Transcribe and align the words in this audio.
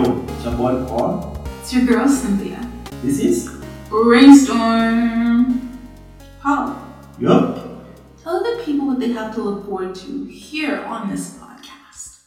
Yo, 0.00 0.24
it's 0.28 0.44
your 0.44 0.54
boy 0.54 0.82
Paul. 0.88 1.44
It's 1.60 1.74
your 1.74 1.84
girl 1.84 2.08
Cynthia. 2.08 2.66
This 3.02 3.18
is 3.18 3.50
Brainstorm. 3.90 5.78
Paul, 6.40 6.74
Yup. 7.18 7.84
tell 8.22 8.42
the 8.42 8.62
people 8.64 8.86
what 8.86 8.98
they 8.98 9.12
have 9.12 9.34
to 9.34 9.42
look 9.42 9.66
forward 9.66 9.94
to 9.96 10.24
here 10.24 10.80
on 10.84 11.10
this 11.10 11.36
podcast. 11.36 12.20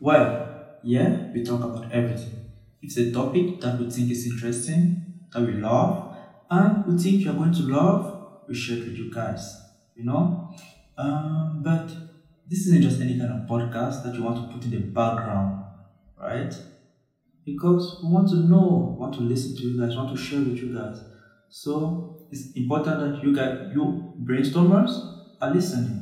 Well, 0.00 0.78
yeah, 0.82 1.30
we 1.34 1.44
talk 1.44 1.62
about 1.62 1.92
everything. 1.92 2.46
It's 2.80 2.96
a 2.96 3.12
topic 3.12 3.60
that 3.60 3.78
we 3.78 3.90
think 3.90 4.10
is 4.10 4.26
interesting, 4.26 5.26
that 5.34 5.42
we 5.42 5.52
love, 5.52 6.16
and 6.48 6.86
we 6.86 6.96
think 6.96 7.22
you're 7.22 7.34
going 7.34 7.52
to 7.52 7.64
love. 7.64 8.44
We 8.48 8.54
share 8.54 8.78
it 8.78 8.86
with 8.86 8.96
you 8.96 9.12
guys. 9.12 9.60
You 9.94 10.04
know, 10.04 10.54
um, 10.96 11.60
but 11.62 11.90
this 12.48 12.60
isn't 12.66 12.80
just 12.80 12.98
any 12.98 13.18
kind 13.18 13.30
of 13.30 13.46
podcast 13.46 14.04
that 14.04 14.14
you 14.14 14.22
want 14.22 14.36
to 14.36 14.54
put 14.54 14.64
in 14.64 14.70
the 14.70 14.78
background, 14.78 15.64
right? 16.22 16.54
Because 17.44 18.00
we 18.02 18.10
want 18.10 18.28
to 18.28 18.36
know, 18.36 18.96
want 18.98 19.14
to 19.14 19.20
listen 19.20 19.56
to 19.56 19.62
you 19.62 19.80
guys, 19.80 19.96
want 19.96 20.16
to 20.16 20.22
share 20.22 20.38
with 20.38 20.56
you 20.58 20.74
guys. 20.74 21.02
So 21.48 22.26
it's 22.30 22.52
important 22.52 23.00
that 23.00 23.22
you 23.22 23.34
guys, 23.34 23.70
you 23.74 24.14
brainstormers, 24.22 24.90
are 25.40 25.50
listening. 25.52 25.98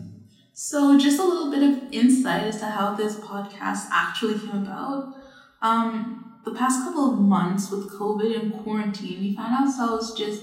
So, 0.53 0.99
just 0.99 1.19
a 1.19 1.25
little 1.25 1.51
bit 1.51 1.63
of 1.63 1.93
insight 1.93 2.43
as 2.43 2.59
to 2.59 2.67
how 2.67 2.95
this 2.95 3.17
podcast 3.17 3.87
actually 3.91 4.39
came 4.39 4.63
about. 4.63 5.15
Um, 5.63 6.39
the 6.45 6.53
past 6.53 6.85
couple 6.85 7.13
of 7.13 7.19
months 7.19 7.71
with 7.71 7.91
COVID 7.91 8.39
and 8.39 8.63
quarantine, 8.63 9.21
we 9.21 9.35
found 9.35 9.55
ourselves 9.55 10.13
just 10.13 10.43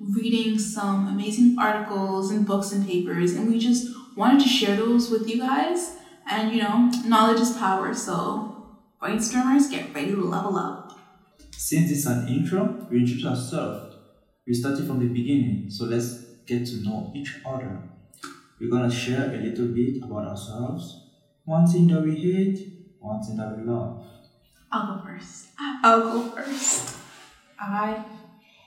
reading 0.00 0.58
some 0.58 1.08
amazing 1.08 1.56
articles 1.58 2.30
and 2.30 2.46
books 2.46 2.72
and 2.72 2.86
papers, 2.86 3.34
and 3.34 3.50
we 3.50 3.58
just 3.58 3.94
wanted 4.16 4.40
to 4.42 4.48
share 4.48 4.76
those 4.76 5.10
with 5.10 5.28
you 5.28 5.38
guys. 5.38 5.96
And 6.30 6.54
you 6.54 6.62
know, 6.62 6.90
knowledge 7.04 7.40
is 7.40 7.56
power, 7.56 7.92
so 7.94 8.51
brainstormers, 9.02 9.68
get 9.68 9.92
ready 9.92 10.12
to 10.12 10.22
level 10.22 10.56
up. 10.56 10.96
Since 11.50 11.90
it's 11.90 12.06
an 12.06 12.28
intro, 12.28 12.86
we 12.88 13.00
introduce 13.00 13.26
ourselves. 13.26 13.96
We 14.46 14.54
started 14.54 14.86
from 14.86 15.00
the 15.00 15.08
beginning, 15.08 15.70
so 15.70 15.86
let's 15.86 16.22
get 16.46 16.66
to 16.66 16.76
know 16.84 17.12
each 17.12 17.40
other. 17.44 17.82
We're 18.60 18.70
gonna 18.70 18.90
share 18.90 19.34
a 19.34 19.38
little 19.38 19.66
bit 19.66 20.04
about 20.04 20.28
ourselves, 20.28 21.10
one 21.44 21.66
thing 21.66 21.88
that 21.88 22.02
we 22.02 22.14
hate, 22.14 22.58
one 23.00 23.20
thing 23.20 23.36
that 23.38 23.58
we 23.58 23.64
love. 23.64 24.04
I'll 24.70 24.94
go 24.94 25.04
first. 25.04 25.46
I'll 25.58 26.00
go 26.00 26.22
first. 26.30 26.94
I 27.58 28.04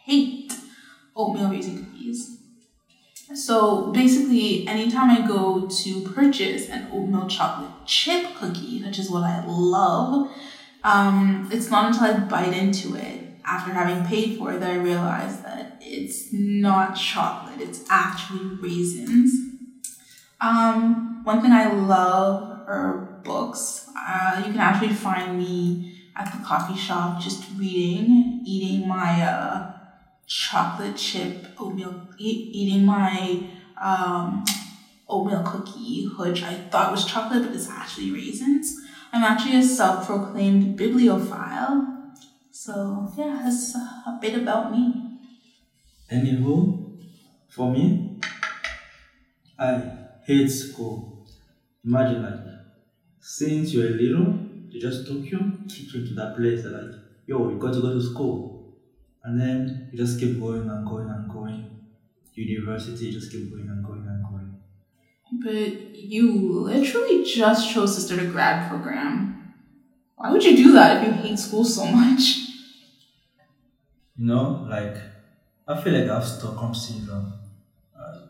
hate 0.03 0.53
oatmeal 1.15 1.49
raisin 1.49 1.85
cookies. 1.85 2.41
So 3.33 3.91
basically, 3.91 4.67
anytime 4.67 5.09
I 5.09 5.27
go 5.27 5.67
to 5.67 6.01
purchase 6.09 6.69
an 6.69 6.87
oatmeal 6.91 7.27
chocolate 7.27 7.71
chip 7.85 8.35
cookie, 8.35 8.83
which 8.83 8.99
is 8.99 9.09
what 9.09 9.23
I 9.23 9.43
love, 9.45 10.31
um, 10.83 11.49
it's 11.51 11.71
not 11.71 11.87
until 11.87 12.03
I 12.03 12.19
bite 12.19 12.53
into 12.53 12.95
it 12.95 13.21
after 13.43 13.73
having 13.73 14.05
paid 14.05 14.37
for 14.37 14.53
it 14.53 14.59
that 14.59 14.71
I 14.71 14.75
realize 14.75 15.41
that 15.41 15.77
it's 15.81 16.31
not 16.31 16.95
chocolate, 16.95 17.61
it's 17.61 17.83
actually 17.89 18.55
raisins. 18.61 19.33
Um, 20.41 21.23
one 21.23 21.41
thing 21.41 21.51
I 21.51 21.71
love 21.71 22.43
are 22.67 23.21
books. 23.23 23.89
Uh, 23.97 24.43
you 24.45 24.51
can 24.51 24.59
actually 24.59 24.93
find 24.93 25.37
me 25.37 26.03
at 26.15 26.31
the 26.31 26.43
coffee 26.45 26.77
shop 26.77 27.21
just 27.21 27.43
reading, 27.57 28.41
eating 28.45 28.87
my 28.87 29.23
uh, 29.23 29.74
chocolate 30.27 30.97
chip 30.97 31.47
oatmeal, 31.59 32.07
e- 32.17 32.49
eating 32.53 32.85
my 32.85 33.43
um, 33.81 34.43
oatmeal 35.07 35.43
cookie, 35.43 36.05
which 36.17 36.43
I 36.43 36.53
thought 36.55 36.91
was 36.91 37.05
chocolate, 37.05 37.43
but 37.43 37.55
it's 37.55 37.69
actually 37.69 38.11
raisins. 38.11 38.81
I'm 39.13 39.23
actually 39.23 39.57
a 39.57 39.63
self 39.63 40.07
proclaimed 40.07 40.75
bibliophile. 40.77 42.13
So, 42.51 43.11
yeah, 43.17 43.41
that's 43.43 43.75
a 43.75 44.17
bit 44.21 44.35
about 44.35 44.71
me. 44.71 45.19
Anywho, 46.11 46.97
for 47.47 47.71
me, 47.71 48.19
I 49.57 49.81
hate 50.25 50.47
school. 50.49 51.27
Imagine 51.83 52.23
like, 52.23 52.39
since 53.19 53.73
you're 53.73 53.89
little, 53.89 54.33
they 54.71 54.79
just 54.79 55.07
took 55.07 55.23
you, 55.25 55.59
kick 55.69 55.93
you 55.93 56.01
into 56.01 56.13
that 56.15 56.35
place. 56.35 56.63
They're 56.63 56.71
like, 56.71 56.95
yo, 57.25 57.49
you 57.49 57.57
got 57.57 57.73
to 57.73 57.81
go 57.81 57.93
to 57.93 58.01
school. 58.01 58.64
And 59.25 59.41
then 59.41 59.89
you 59.91 59.97
just 59.97 60.19
keep 60.19 60.39
going 60.39 60.69
and 60.69 60.87
going 60.87 61.09
and 61.09 61.29
going. 61.29 61.71
University, 62.35 63.05
you 63.05 63.13
just 63.13 63.31
keep 63.31 63.49
going 63.49 63.67
and 63.67 63.83
going 63.83 64.05
and 64.05 64.23
going. 64.23 64.61
But 65.41 65.95
you 65.95 66.59
literally 66.61 67.23
just 67.23 67.73
chose 67.73 67.95
to 67.95 68.01
start 68.01 68.21
a 68.21 68.25
grad 68.25 68.69
program. 68.69 69.53
Why 70.15 70.31
would 70.31 70.43
you 70.43 70.55
do 70.55 70.73
that 70.73 71.01
if 71.01 71.07
you 71.07 71.13
hate 71.13 71.39
school 71.39 71.63
so 71.65 71.85
much? 71.85 72.21
You 74.17 74.27
know, 74.27 74.67
like, 74.69 74.97
I 75.67 75.81
feel 75.81 75.93
like 75.93 76.09
I 76.09 76.15
have 76.15 76.25
Stockholm 76.25 76.75
syndrome. 76.75 77.33
Uh, 77.97 78.27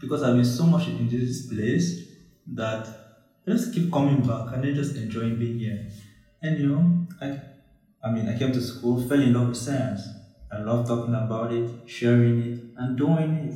because 0.00 0.22
I've 0.22 0.34
been 0.34 0.44
so 0.44 0.64
much 0.64 0.88
in 0.88 1.08
this 1.08 1.46
place 1.46 2.08
that 2.54 2.88
I 3.46 3.50
just 3.50 3.72
keep 3.72 3.92
coming 3.92 4.20
back 4.22 4.54
and 4.54 4.64
then 4.64 4.74
just 4.74 4.96
enjoying 4.96 5.38
being 5.38 5.58
here. 5.58 5.88
And 6.42 6.58
you 6.58 6.68
know, 6.68 7.06
I, 7.20 7.40
I 8.02 8.10
mean, 8.10 8.28
I 8.28 8.38
came 8.38 8.52
to 8.52 8.60
school, 8.60 9.06
fell 9.06 9.20
in 9.20 9.32
love 9.32 9.48
with 9.48 9.56
science. 9.56 10.02
I 10.50 10.58
love 10.58 10.86
talking 10.86 11.14
about 11.14 11.52
it, 11.52 11.68
sharing 11.86 12.40
it, 12.40 12.60
and 12.76 12.96
doing 12.96 13.34
it. 13.34 13.54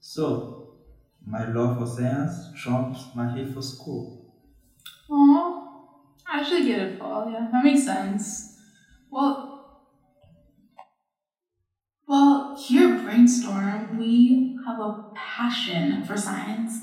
So, 0.00 0.78
my 1.24 1.44
love 1.44 1.78
for 1.78 1.86
science 1.86 2.52
trumps 2.56 3.06
my 3.14 3.30
hate 3.32 3.52
for 3.54 3.62
school. 3.62 4.34
Aw, 5.10 5.88
I 6.26 6.40
actually 6.40 6.64
get 6.64 6.80
it, 6.80 6.98
Paul. 6.98 7.30
Yeah, 7.30 7.48
that 7.52 7.64
makes 7.64 7.84
sense. 7.84 8.58
Well, 9.10 9.82
well, 12.06 12.56
here 12.56 12.94
at 12.94 13.04
Brainstorm, 13.04 13.96
we 13.98 14.58
have 14.66 14.80
a 14.80 15.10
passion 15.14 16.02
for 16.04 16.16
science. 16.16 16.80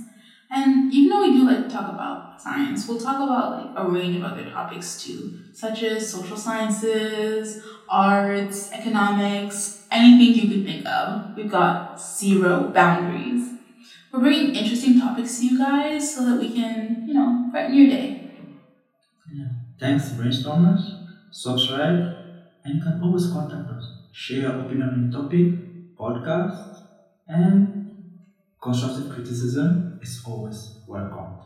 And 0.49 0.93
even 0.93 1.09
though 1.09 1.21
we 1.27 1.37
do 1.37 1.45
like 1.45 1.69
talk 1.69 1.89
about 1.89 2.41
science, 2.41 2.87
we'll 2.87 2.99
talk 2.99 3.17
about 3.17 3.65
like 3.65 3.73
a 3.75 3.89
range 3.89 4.15
of 4.17 4.23
other 4.23 4.49
topics 4.49 5.03
too, 5.03 5.39
such 5.53 5.83
as 5.83 6.09
social 6.09 6.37
sciences, 6.37 7.63
arts, 7.89 8.71
economics, 8.71 9.85
anything 9.91 10.35
you 10.35 10.49
could 10.49 10.65
think 10.65 10.87
of. 10.87 11.35
We've 11.35 11.51
got 11.51 11.99
zero 11.99 12.71
boundaries. 12.73 13.49
We're 14.11 14.21
bringing 14.21 14.55
interesting 14.55 14.99
topics 14.99 15.39
to 15.39 15.47
you 15.47 15.57
guys 15.57 16.15
so 16.15 16.23
that 16.25 16.39
we 16.39 16.53
can, 16.53 17.03
you 17.05 17.13
know, 17.13 17.49
brighten 17.51 17.75
your 17.75 17.87
day. 17.87 18.31
Yeah. 19.31 19.49
Thanks, 19.79 20.09
brainstormers. 20.11 21.05
Subscribe, 21.29 22.15
and 22.63 22.81
can 22.81 23.01
always 23.03 23.27
contact 23.27 23.69
us. 23.69 23.83
Share 24.13 24.39
your 24.39 24.61
opinion 24.61 24.89
on 24.89 25.11
the 25.11 25.17
topic, 25.17 25.97
podcast, 25.97 26.83
and 27.27 28.17
constructive 28.61 29.13
criticism 29.13 29.86
is 30.01 30.21
always 30.25 30.79
welcome. 30.87 31.37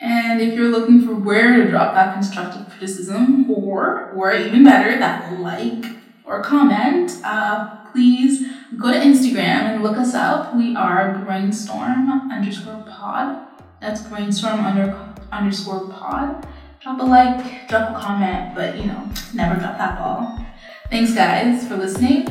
And 0.00 0.40
if 0.40 0.54
you're 0.54 0.70
looking 0.70 1.06
for 1.06 1.14
where 1.14 1.56
to 1.56 1.70
drop 1.70 1.94
that 1.94 2.14
constructive 2.14 2.68
criticism, 2.68 3.50
or 3.50 4.10
or 4.10 4.32
even 4.34 4.64
better, 4.64 4.98
that 4.98 5.40
like 5.40 5.84
or 6.24 6.42
comment, 6.42 7.12
uh, 7.24 7.90
please 7.92 8.46
go 8.78 8.92
to 8.92 8.98
Instagram 8.98 9.74
and 9.74 9.82
look 9.82 9.96
us 9.96 10.14
up. 10.14 10.54
We 10.56 10.74
are 10.74 11.22
brainstorm 11.24 12.30
underscore 12.30 12.84
pod. 12.88 13.46
That's 13.80 14.02
brainstorm 14.02 14.60
under 14.60 15.14
underscore 15.30 15.88
pod. 15.88 16.46
Drop 16.80 17.00
a 17.00 17.04
like, 17.04 17.68
drop 17.68 17.96
a 17.96 18.00
comment, 18.00 18.54
but 18.54 18.76
you 18.76 18.86
know, 18.86 19.08
never 19.32 19.58
drop 19.58 19.78
that 19.78 19.98
ball. 19.98 20.44
Thanks 20.90 21.14
guys 21.14 21.66
for 21.66 21.76
listening. 21.76 22.26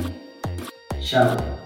Ciao. 1.02 1.63